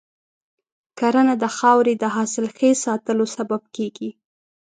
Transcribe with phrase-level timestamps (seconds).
[0.99, 4.09] کرنه د خاورې د حاصلخیز ساتلو سبب کېږي.